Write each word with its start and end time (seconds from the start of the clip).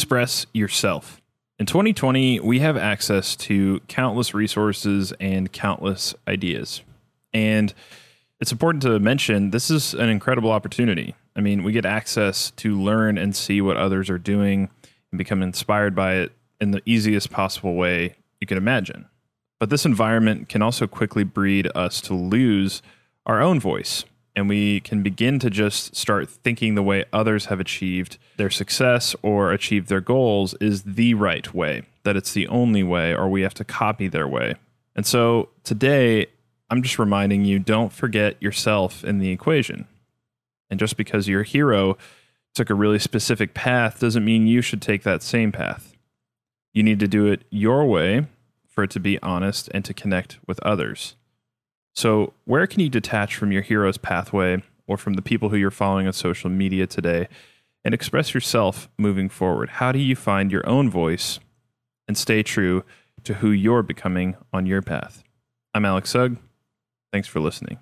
express 0.00 0.46
yourself. 0.54 1.20
In 1.58 1.66
2020, 1.66 2.40
we 2.40 2.60
have 2.60 2.78
access 2.78 3.36
to 3.36 3.80
countless 3.80 4.32
resources 4.32 5.12
and 5.20 5.52
countless 5.52 6.14
ideas. 6.26 6.80
And 7.34 7.74
it's 8.40 8.50
important 8.50 8.82
to 8.84 8.98
mention 8.98 9.50
this 9.50 9.70
is 9.70 9.92
an 9.92 10.08
incredible 10.08 10.52
opportunity. 10.52 11.16
I 11.36 11.42
mean, 11.42 11.64
we 11.64 11.72
get 11.72 11.84
access 11.84 12.50
to 12.52 12.80
learn 12.80 13.18
and 13.18 13.36
see 13.36 13.60
what 13.60 13.76
others 13.76 14.08
are 14.08 14.16
doing 14.16 14.70
and 15.12 15.18
become 15.18 15.42
inspired 15.42 15.94
by 15.94 16.14
it 16.14 16.32
in 16.62 16.70
the 16.70 16.80
easiest 16.86 17.30
possible 17.30 17.74
way 17.74 18.14
you 18.40 18.46
can 18.46 18.56
imagine. 18.56 19.04
But 19.58 19.68
this 19.68 19.84
environment 19.84 20.48
can 20.48 20.62
also 20.62 20.86
quickly 20.86 21.24
breed 21.24 21.68
us 21.74 22.00
to 22.02 22.14
lose 22.14 22.80
our 23.26 23.42
own 23.42 23.60
voice. 23.60 24.06
And 24.36 24.48
we 24.48 24.80
can 24.80 25.02
begin 25.02 25.38
to 25.40 25.50
just 25.50 25.96
start 25.96 26.30
thinking 26.30 26.74
the 26.74 26.82
way 26.82 27.04
others 27.12 27.46
have 27.46 27.60
achieved 27.60 28.16
their 28.36 28.50
success 28.50 29.16
or 29.22 29.52
achieved 29.52 29.88
their 29.88 30.00
goals 30.00 30.54
is 30.60 30.82
the 30.82 31.14
right 31.14 31.52
way, 31.52 31.82
that 32.04 32.16
it's 32.16 32.32
the 32.32 32.46
only 32.48 32.82
way, 32.82 33.14
or 33.14 33.28
we 33.28 33.42
have 33.42 33.54
to 33.54 33.64
copy 33.64 34.08
their 34.08 34.28
way. 34.28 34.54
And 34.94 35.04
so 35.04 35.48
today, 35.64 36.26
I'm 36.70 36.82
just 36.82 36.98
reminding 36.98 37.44
you 37.44 37.58
don't 37.58 37.92
forget 37.92 38.40
yourself 38.40 39.02
in 39.04 39.18
the 39.18 39.30
equation. 39.30 39.86
And 40.70 40.78
just 40.78 40.96
because 40.96 41.26
your 41.26 41.42
hero 41.42 41.98
took 42.54 42.70
a 42.70 42.74
really 42.74 42.98
specific 42.98 43.54
path 43.54 43.98
doesn't 43.98 44.24
mean 44.24 44.46
you 44.46 44.62
should 44.62 44.80
take 44.80 45.02
that 45.02 45.22
same 45.22 45.50
path. 45.50 45.94
You 46.72 46.84
need 46.84 47.00
to 47.00 47.08
do 47.08 47.26
it 47.26 47.42
your 47.50 47.84
way 47.84 48.26
for 48.68 48.84
it 48.84 48.90
to 48.90 49.00
be 49.00 49.20
honest 49.20 49.68
and 49.74 49.84
to 49.84 49.92
connect 49.92 50.38
with 50.46 50.60
others. 50.60 51.16
So, 52.00 52.32
where 52.46 52.66
can 52.66 52.80
you 52.80 52.88
detach 52.88 53.36
from 53.36 53.52
your 53.52 53.60
hero's 53.60 53.98
pathway 53.98 54.62
or 54.86 54.96
from 54.96 55.12
the 55.12 55.20
people 55.20 55.50
who 55.50 55.58
you're 55.58 55.70
following 55.70 56.06
on 56.06 56.14
social 56.14 56.48
media 56.48 56.86
today 56.86 57.28
and 57.84 57.92
express 57.92 58.32
yourself 58.32 58.88
moving 58.96 59.28
forward? 59.28 59.68
How 59.68 59.92
do 59.92 59.98
you 59.98 60.16
find 60.16 60.50
your 60.50 60.66
own 60.66 60.88
voice 60.88 61.40
and 62.08 62.16
stay 62.16 62.42
true 62.42 62.84
to 63.24 63.34
who 63.34 63.50
you're 63.50 63.82
becoming 63.82 64.38
on 64.50 64.64
your 64.64 64.80
path? 64.80 65.22
I'm 65.74 65.84
Alex 65.84 66.08
Sugg. 66.08 66.38
Thanks 67.12 67.28
for 67.28 67.38
listening. 67.38 67.76